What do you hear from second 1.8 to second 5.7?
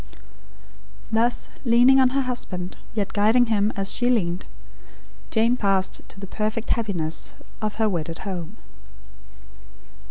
on her husband; yet guiding him as she leaned; Jane